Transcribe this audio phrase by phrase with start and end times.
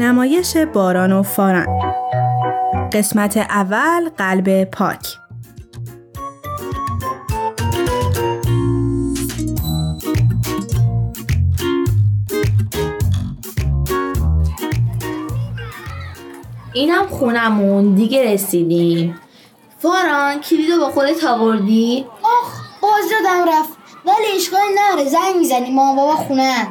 [0.00, 1.66] نمایش باران و فاران.
[2.92, 5.06] قسمت اول قلب پاک.
[16.72, 19.20] اینم خونمون دیگه رسیدیم.
[19.78, 22.59] فاران کلیدو با خودت آوردی؟ آخ!
[22.82, 23.78] باز یادم رفت.
[24.06, 25.70] ولی اشکال نره زنگ می‌زنی.
[25.70, 26.68] مامان بابا خونه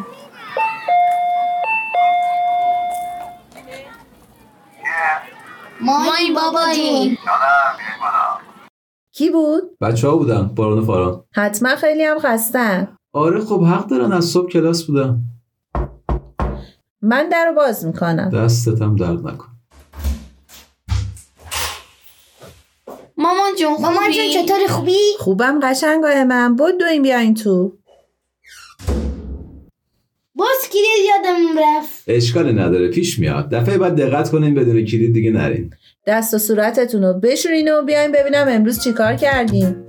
[5.82, 7.18] مای بابایی.
[9.12, 10.48] کی بود؟ بچه ها بودن.
[10.48, 11.24] باران و فاران.
[11.36, 12.98] حتما خیلی هم خستن.
[13.14, 14.12] آره خب حق دارن.
[14.12, 15.20] از صبح کلاس بودن.
[17.02, 18.30] من در رو باز می‌کنم.
[18.30, 19.59] دستتم درد نکن.
[23.30, 26.56] مامان جون خوبی؟ مامان جون چطوری؟ خوبی؟ خوبم قشنگای من.
[26.56, 27.78] بود دویم بیاین تو.
[30.36, 32.04] باز کلید یادمون رفت.
[32.08, 33.50] اشکالی نداره پیش میاد.
[33.50, 35.74] دفعه بعد دقت کنین بدون کلید دیگه نرین.
[36.08, 39.86] دست و صورتتون رو بشورین و بیاین ببینم امروز چیکار کردیم.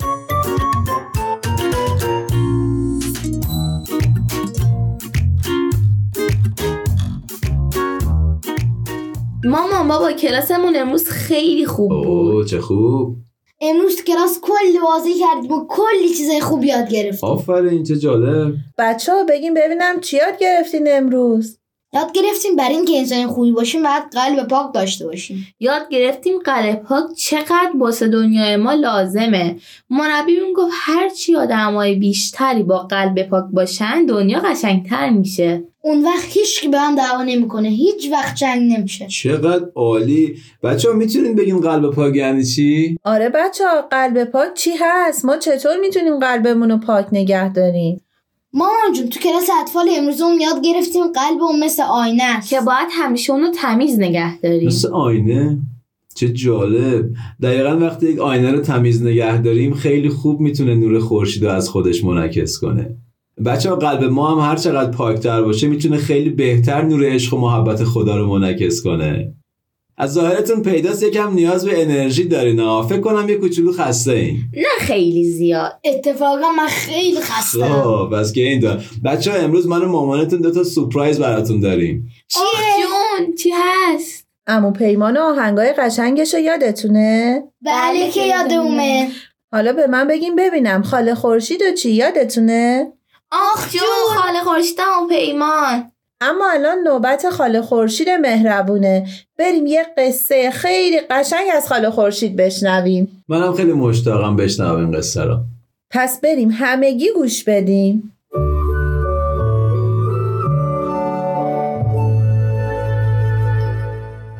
[9.44, 12.06] مامان بابا کلاسمون امروز خیلی خوب بود.
[12.06, 13.16] اوه چه خوب.
[13.60, 18.54] امروز کلاس کلی بازی کردیم و کلی چیزای خوب یاد گرفتیم آفرین چه جالب.
[18.78, 21.59] بچه ها بگین ببینم چی یاد گرفتین امروز.
[21.92, 26.82] یاد گرفتیم برای اینکه انسان خوبی باشیم باید قلب پاک داشته باشیم یاد گرفتیم قلب
[26.82, 29.56] پاک چقدر واسه دنیای ما لازمه
[29.90, 36.60] مربیمون گفت هرچی آدمای بیشتری با قلب پاک باشن دنیا قشنگتر میشه اون وقت هیچ
[36.60, 41.60] کی به هم دعوا نمی‌کنه هیچ وقت جنگ نمیشه چقدر عالی بچه ها می‌تونین بگین
[41.60, 46.70] قلب پاک یعنی چی؟ آره بچه ها قلب پاک چی هست؟ ما چطور می‌تونیم قلبمون
[46.70, 48.00] رو پاک نگه داریم؟
[48.52, 52.50] مامان جون تو کلاس اطفال امروزمون یاد گرفتیم قلب اون مثل آینه است.
[52.50, 54.66] که باید همیشه اونو تمیز نگه داریم.
[54.66, 55.58] مثل آینه؟
[56.14, 57.06] چه جالب.
[57.42, 61.68] دقیقا وقتی یک آینه رو تمیز نگه داریم خیلی خوب می‌تونه نور خورشید رو از
[61.68, 62.96] خودش منعکس کنه.
[63.44, 67.38] بچه ها قلب ما هم هر چقدر پاکتر باشه می‌تونه خیلی بهتر نور عشق و
[67.38, 69.34] محبت خدا رو منعکس کنه.
[70.00, 72.60] از ظاهرتون پیداست یکم نیاز به انرژی دارین.
[72.60, 75.72] ها فکر کنم یه کوچولو خسته این نه خیلی زیاد.
[75.84, 77.82] اتفاقا من خیلی خستم.
[77.82, 81.60] خب بس که این دار بچه ها امروز من و مامانتون دو تا سورپرایز براتون
[81.60, 82.08] داریم.
[82.36, 89.08] آخ جون چی هست؟ امو پیمان و آهنگای قشنگش یادتونه؟ بله که یادمه.
[89.52, 90.82] حالا به من بگین ببینم.
[90.82, 92.92] خاله خورشید و چی؟ یادتونه؟
[93.32, 95.89] آخ جون خاله خورشیدم و پیمان.
[96.22, 99.06] اما الان نوبت خاله خورشید مهربونه.
[99.38, 103.24] بریم یه قصه خیلی قشنگ از خاله خورشید بشنویم.
[103.28, 105.38] منم خیلی مشتاقم بشنوم این قصه رو.
[105.90, 108.12] پس بریم همگی گوش بدیم.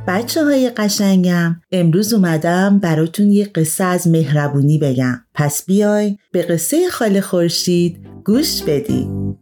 [0.08, 5.20] بچه های قشنگم امروز اومدم براتون یه قصه از مهربونی بگم.
[5.34, 9.38] پس بیای به قصه خاله خورشید گوش بدیم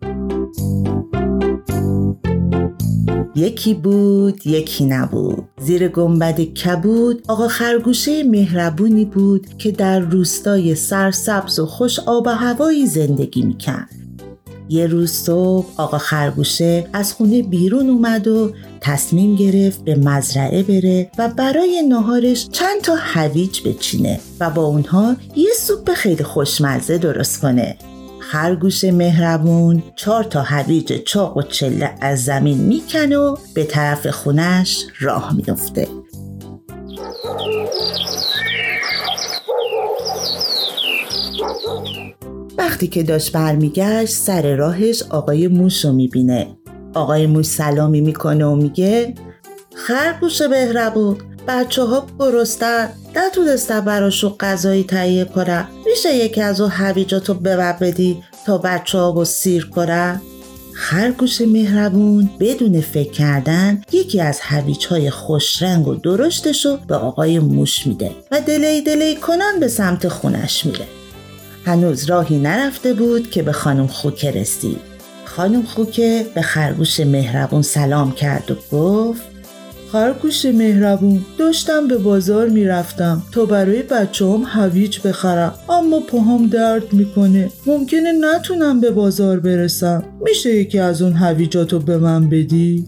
[3.38, 5.44] یکی بود یکی نبود.
[5.60, 12.30] زیر گنبد کبود آقا خرگوشه مهربونی بود که در روستای سرسبز و خوش آب و
[12.30, 13.90] هوایی زندگی می‌کرد.
[14.68, 21.10] یه روز صبح آقا خرگوشه از خونه بیرون اومد و تصمیم گرفت به مزرعه بره
[21.18, 27.40] و برای ناهارش چند تا هویج بچینه و با اونها یه سوپ خیلی خوشمزه درست
[27.40, 27.76] کنه.
[28.30, 34.84] خرگوش مهربون چهار تا هویج چاق و چله از زمین می‌کنه و به طرف خونش
[35.00, 35.88] راه میفته
[42.58, 46.56] وقتی که داشت برمیگشت سر راهش آقای موش رو می‌بینه.
[46.94, 49.14] آقای موش سلامی می‌کنه و میگه
[49.74, 51.16] خرگوش مهربون
[51.48, 58.22] بچه ها گرستن نتونستم براشون غذایی تهیه کنم میشه یکی از اون هویجاتو من بدی
[58.46, 60.22] تا بچه ها سیر کنم
[60.72, 67.38] خرگوش مهربون بدون فکر کردن یکی از هویج های خوش رنگ و درشتش به آقای
[67.38, 70.86] موش میده و دلی دلی کنان به سمت خونش میره.
[71.64, 74.80] هنوز راهی نرفته بود که به خانم خوکه رسید.
[75.24, 79.37] خانم خوکه به خرگوش مهربون سلام کرد و گفت
[79.92, 83.22] خرگوش مهربون داشتم به بازار می‌رفتم.
[83.32, 85.54] تا برای بچه هم هویج بخرم.
[85.68, 87.50] اما پاهم درد می‌کنه.
[87.66, 90.04] ممکنه نتونم به بازار برسم.
[90.20, 92.86] میشه یکی از اون هویجاتو به من بدی؟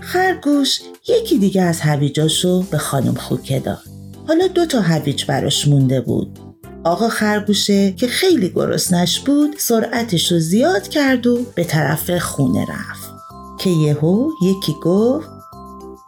[0.00, 3.78] خرگوش یکی دیگه از هویجاشو به خانم خوکه داد.
[4.28, 6.38] حالا دو تا هویج براش مونده بود.
[6.84, 13.12] آقا خرگوشه که خیلی گرسنش بود سرعتش رو زیاد کرد و به طرف خونه رفت.
[13.58, 15.28] که یهو یکی گفت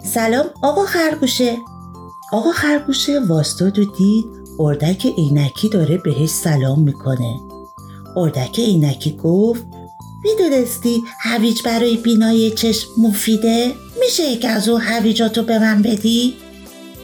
[0.05, 1.57] سلام آقا خرگوشه
[2.33, 4.25] آقا خرگوشه واستاد و دید
[4.59, 7.41] اردک عینکی داره بهش سلام می‌کنه
[8.17, 9.67] اردک عینکی گفت
[10.25, 16.35] می‌دونستی هویج برای بینایی چشم مفیده؟ میشه یک از اون هویجاتو به من بدی؟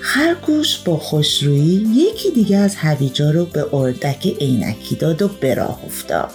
[0.01, 5.81] خرگوش با خوشرویی یکی دیگه از هویجا رو به اردک عینکی داد و به راه
[5.87, 6.31] افتاد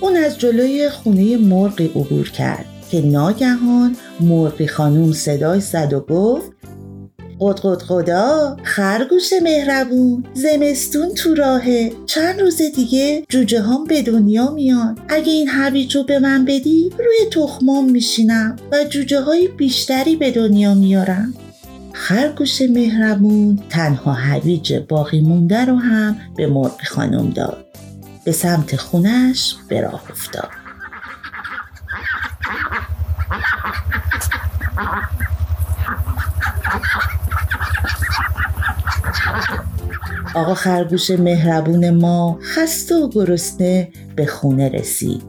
[0.00, 6.52] اون از جلوی خونه مرغی عبور کرد که ناگهان مرغی خانوم صدای زد و گفت
[7.40, 11.92] قد خدا خرگوش مهربون زمستون تو راهه.
[12.06, 14.98] چند روز دیگه جوجه هم به دنیا میان.
[15.08, 20.30] اگه این هویج رو به من بدی روی تخمام میشینم و جوجه های بیشتری به
[20.30, 21.34] دنیا میارم
[21.92, 27.64] خرگوش مهربون تنها هویج باقی مونده رو هم به مرغ خانم داد.
[28.24, 30.59] به سمت خونش به راه افتاد.
[40.34, 45.22] آقا خرگوش مهربون ما خسته و گرسنه به خونه رسید.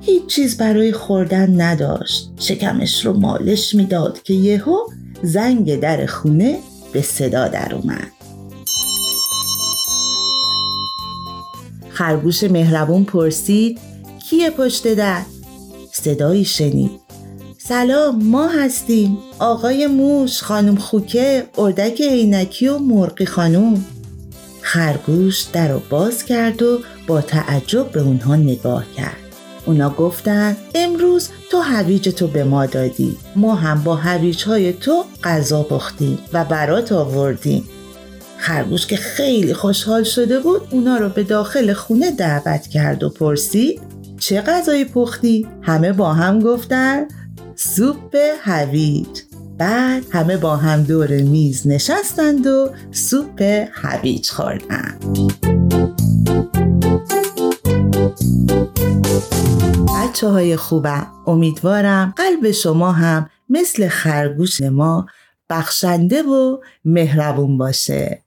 [0.00, 2.30] هیچ چیز برای خوردن نداشت.
[2.40, 4.76] شکمش رو مالش می‌داد که یهو
[5.22, 6.58] زنگ در خونه
[6.92, 8.10] به صدا در اومد.
[11.88, 13.78] خرگوش مهربون پرسید
[14.30, 15.22] کیه پشت در؟
[15.92, 16.90] صدایی شنید.
[17.58, 19.18] سلام ما هستیم.
[19.38, 23.84] آقای موش خانم خوکه اردک عینکی و مرقی خانم
[24.76, 29.16] خرگوش در رو باز کرد و با تعجب به اونها نگاه کرد.
[29.66, 33.16] اونا گفتن امروز تو هویج تو به ما دادی.
[33.36, 37.64] ما هم با هویج های تو غذا پختیم و برات آوردیم.
[38.38, 43.80] خرگوش که خیلی خوشحال شده بود اونا رو به داخل خونه دعوت کرد و پرسید
[44.18, 47.08] چه غذایی پختی؟ همه با هم گفتن
[47.54, 49.25] سوپ هویج.
[49.58, 55.04] بعد همه با هم دور میز نشستند و سوپ هویج خوردند.
[59.88, 65.06] بچه های خوبم امیدوارم قلب شما هم مثل خرگوش ما
[65.50, 68.25] بخشنده و مهربون باشه.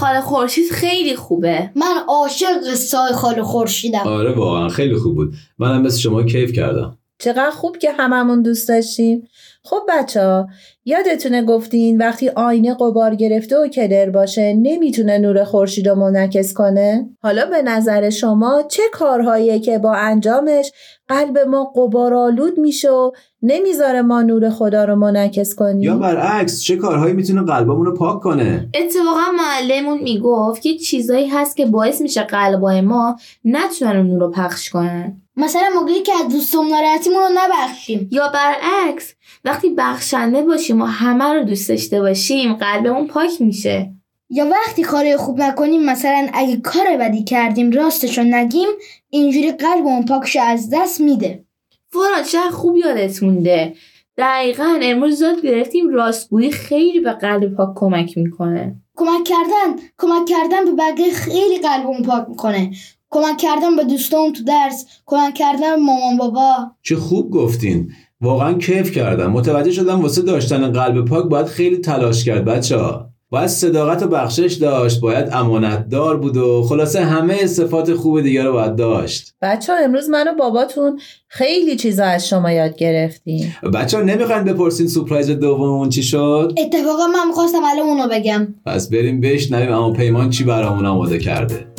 [0.00, 1.70] خاله خورشید خیلی خوبه.
[1.74, 4.06] من عاشق قصه خاله خورشیدم.
[4.06, 5.34] آره واقعا خیلی خوب بود.
[5.58, 6.98] منم مثل شما کیف کردم.
[7.18, 9.28] چقدر خوب که هممون دوست داشتیم.
[9.64, 10.48] خب بچه ها
[10.84, 17.10] یادتونه گفتین وقتی آینه قبار گرفته و کدر باشه نمی‌تونه نور خورشید رو منعکس کنه؟
[17.22, 20.72] حالا به نظر شما چه کارهاییه که با انجامش
[21.10, 23.10] قلب ما قبارآلود میشه و
[23.42, 25.82] نمی‌ذاره ما نور خدا رو منعکس کنیم.
[25.82, 31.56] یا برعکس چه کارهایی می‌تونه قلبمون رو پاک کنه؟ اتفاقا معلمون می‌گفت که چیزایی هست
[31.56, 35.22] که باعث میشه قلبای ما نتونن اون نور رو پخش کنن.
[35.36, 38.08] مثلا موقعی که از دوستم ناراحتیمون رو نبخشیم.
[38.12, 39.14] یا برعکس
[39.44, 43.90] وقتی بخشنده باشیم و همه رو دوست داشته باشیم قلبمون پاک میشه.
[44.30, 48.68] یا وقتی کارای خوب نکنیم مثلا اگه کار بدی کردیم راستشو نگیم
[49.10, 51.44] اینجوری قلبمون پاکش از دست میده.
[51.88, 53.74] فراد چقدر خوب یادت مونده.
[54.18, 58.76] دقیقا امروز یاد گرفتیم راستگویی خیلی به قلب پاک کمک می‌کنه.
[58.96, 62.70] کمک کردن کمک کردن به بقیه خیلی قلبمون پاک می‌کنه.
[63.10, 66.70] کمک کردن به دوستان تو درس کمک کردن به مامان بابا.
[66.82, 67.92] چه خوب گفتین.
[68.20, 69.32] واقعا کیف کردم.
[69.32, 74.06] متوجه شدم واسه داشتن قلب پاک باید خیلی تلاش کرد بچه ها باید صداقت و
[74.06, 79.34] بخشش داشت باید امانت دار بود و خلاصه همه صفات خوب دیگه رو باید داشت.
[79.42, 83.56] بچه ها امروز من و باباتون خیلی چیزا از شما یاد گرفتیم.
[83.74, 88.54] بچه ها نمی‌خواین بپرسین سپرایز دوممون چی شد؟ اتفاقا من می‌خواستم الان اونو بگم.
[88.66, 91.69] پس بریم بشنویم اما پیمان چی برامون آماده کرده.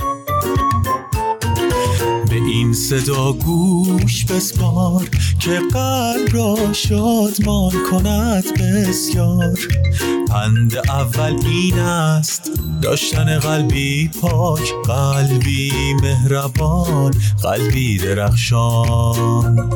[2.32, 5.10] به این صدا گوش بسپار
[5.40, 9.58] که قلب را شادمان کند بسیار.
[10.28, 15.72] پند اول این است داشتن قلبی پاک قلبی
[16.02, 17.12] مهربان
[17.44, 19.70] قلبی درخشان.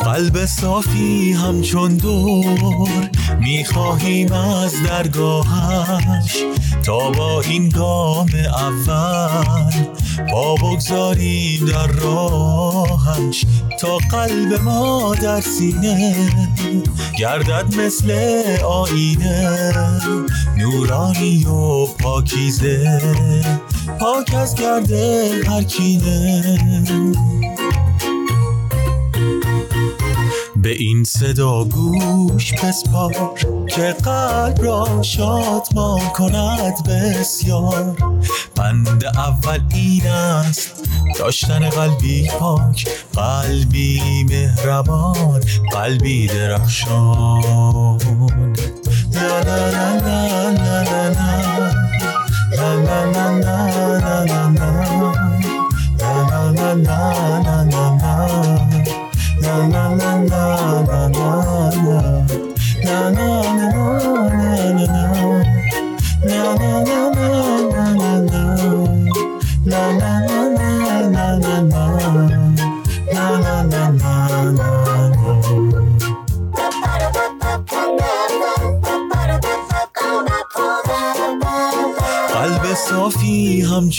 [0.00, 3.10] قلب صافی همچون دور
[3.40, 6.36] می‌خواهیم از درگاهش
[6.84, 9.91] تا با این گام اول.
[10.72, 13.46] پا بگذاریم در راهش
[13.80, 16.14] تا قلب ما در سینه
[17.18, 18.12] گردد مثل
[18.64, 19.72] آینه
[20.56, 23.00] نورانی و پاکیزه
[24.00, 26.58] پاک از گرده هر کینه.
[30.62, 33.34] به این صدا گوش بسپار
[33.68, 37.96] که قلب را شادمان کند بسیار
[38.56, 40.88] بند اول این است
[41.18, 45.40] داشتن قلبی پاک قلبی مهربان
[45.72, 47.98] قلبی درخشان
[49.12, 51.52] لا لا لا لا لا لا لا لا
[53.20, 53.42] لا
[56.02, 57.21] لا لا لا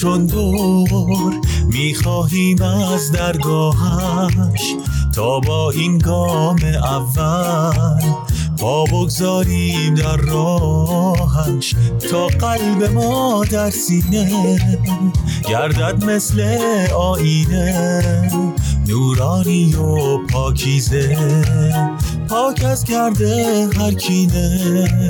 [0.04, 1.34] همچون دور
[1.68, 4.76] می‌خواهیم از درگاهش
[5.16, 8.02] تا با این گام اول
[8.60, 11.76] پا بگذاریم در راهش
[12.12, 14.60] تا قلب ما در سینه
[15.50, 16.58] گردد مثل
[16.96, 18.32] آینه
[18.88, 21.18] نورانی و پاکیزه
[22.30, 25.02] پاک از کرده هر کینه.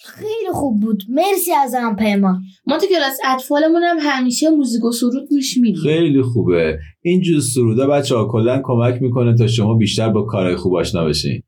[0.04, 1.02] خیلی خوب بود.
[1.08, 2.40] مرسی از هم پیمان.
[2.66, 5.82] ما تو کلاس اطفالمون هم همیشه موزیک و سرود گوش میدیم.
[5.82, 6.78] خیلی خوبه.
[7.02, 11.04] این جور سرودا بچه ها کلا کمک می‌کنه تا شما بیشتر با کارهای خوب آشنا
[11.04, 11.42] بشین.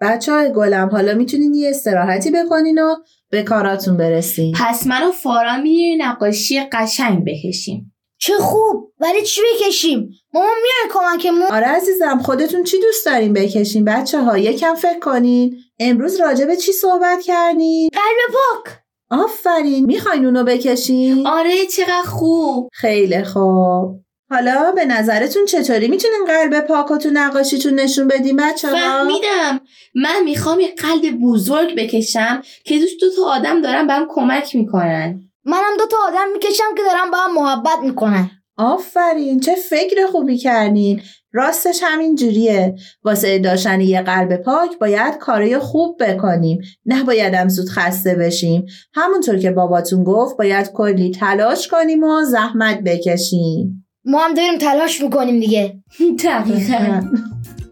[0.00, 2.94] بچه های گلم حالا می‌تونین یه استراحتی بکنین و
[3.30, 4.54] به کاراتون برسین.
[4.58, 7.90] پس من و فارا میریم نقاشی قشنگ بکشیم.
[8.18, 8.92] چه خوب.
[9.00, 11.42] ولی چی بکشیم؟ مامان میای کمکمون.
[11.50, 15.56] آره عزیزم خودتون چی دوست دارین بکشین؟ بچه ها یکم فکر کنین.
[15.78, 18.74] امروز راجع به چی صحبت کردین؟ قلب پاک.
[19.10, 22.68] آفرین می‌خواین اونو بکشین؟ آره چقدر خوب.
[22.72, 24.00] خیلی خوب.
[24.30, 29.60] حالا به نظرتون چطوری؟ می‌تونین قلب پاک تو نقاشیتون نشون بدین بچه ها فهمیدم.
[29.94, 35.20] من می‌خوام یه قلب بزرگ بکشم که دوست دو تا آدم دارن بهم کمک می‌کنن.
[35.44, 38.30] منم دو تا آدم می‌کشم که دارم با هم محبت می‌کنن.
[38.56, 41.02] آفرین چه فکر خوبی کردین.
[41.34, 42.74] راستش همین جوریه.
[43.04, 46.58] واسه داشتن یه قلب پاک باید کارای خوب بکنیم.
[46.86, 48.66] نباید هم زود خسته بشیم.
[48.94, 53.86] همونطور که باباتون گفت باید کلی تلاش کنیم و زحمت بکشیم.
[54.04, 55.82] ما هم داریم تلاش می‌کنیم دیگه.
[56.24, 57.00] دقیقا.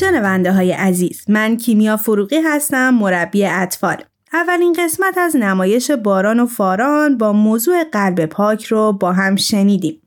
[0.00, 1.24] شنونده های عزیز.
[1.28, 3.96] من کیمیا فروغی هستم مربی اطفال.
[4.32, 10.02] اولین قسمت از نمایش باران و فاران با موضوع قلب پاک رو با هم شنیدیم.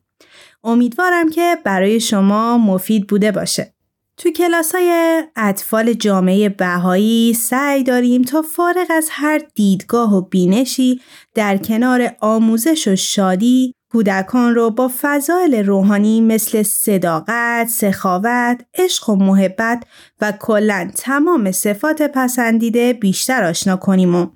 [0.64, 3.74] امیدوارم که برای شما مفید بوده باشه.
[4.16, 11.00] تو کلاس های اطفال جامعه بهایی سعی داریم تا فارغ از هر دیدگاه و بینشی
[11.34, 19.16] در کنار آموزش و شادی کودکان رو با فضایل روحانی مثل صداقت، سخاوت، عشق و
[19.16, 19.84] محبت
[20.20, 24.26] و کلا تمام صفات پسندیده بیشتر آشنا کنیم و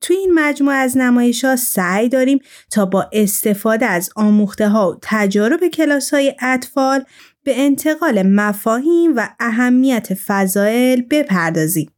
[0.00, 2.38] تو این مجموعه از نمایش ها سعی داریم
[2.70, 7.04] تا با استفاده از آموخته ها و تجارب کلاس های اطفال
[7.44, 11.90] به انتقال مفاهیم و اهمیت فضائل بپردازیم.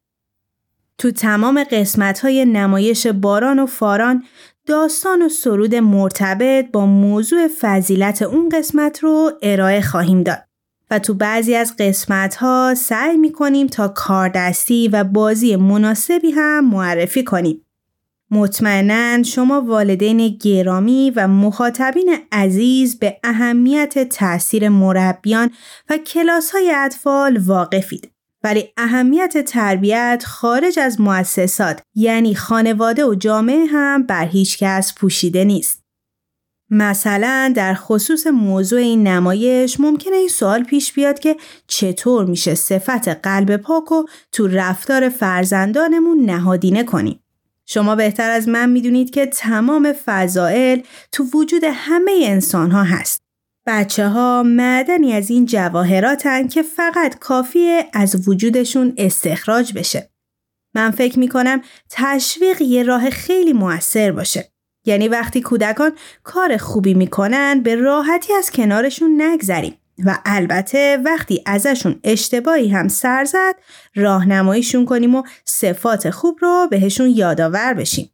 [0.99, 4.25] تو تمام قسمت های نمایش باران و فاران
[4.69, 10.39] داستان و سرود مرتبط با موضوع فضیلت اون قسمت رو ارائه خواهیم داد.
[10.91, 16.71] و تو بعضی از قسمت ها سعی می کنیم تا کاردستی و بازی مناسبی هم
[16.71, 17.65] معرفی کنیم.
[18.31, 25.51] مطمئنا شما والدین گرامی و مخاطبین عزیز به اهمیت تاثیر مربیان
[25.91, 28.18] و کلاس های اطفال واقفید.
[28.42, 35.45] ولی اهمیت تربیت خارج از مؤسسات یعنی خانواده و جامعه هم بر هیچ کس پوشیده
[35.45, 35.83] نیست.
[36.71, 43.09] مثلا در خصوص موضوع این نمایش ممکنه این سوال پیش بیاد که چطور میشه صفت
[43.09, 47.21] قلب پاک و تو رفتار فرزندانمون نهادینه کنیم.
[47.66, 50.80] شما بهتر از من می‌دونید که تمام فضائل
[51.12, 53.27] تو وجود همه انسان ها هست.
[53.71, 60.11] بچه ها معدنی از این جواهراتن که فقط کافیه از وجودشون استخراج بشه.
[60.75, 61.61] من فکر می‌کنم
[61.91, 64.53] تشویق یه راه خیلی موثر باشه.
[64.87, 65.93] یعنی وقتی کودکان
[66.25, 73.25] کار خوبی می‌کنن به راحتی از کنارشون نگذریم و البته وقتی ازشون اشتباهی هم سر
[73.25, 73.55] زد
[73.95, 78.11] راهنماییشون کنیم و صفات خوب رو بهشون یادآور بشیم.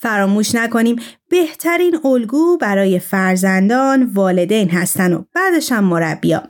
[0.00, 0.96] فراموش نکنیم
[1.30, 6.42] بهترین الگو برای فرزندان والدین هستن و بعدش هم مربیا.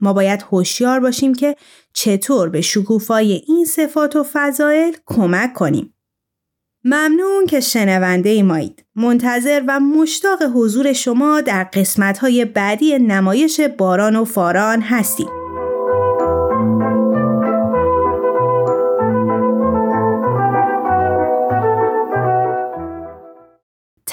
[0.00, 1.56] ما باید هوشیار باشیم که
[1.92, 5.94] چطور به شکوفای این صفات و فضایل کمک کنیم.
[6.84, 8.84] ممنون که شنونده ای مایید.
[8.96, 15.41] منتظر و مشتاق حضور شما در قسمت های بعدی نمایش باران و فاران هستیم.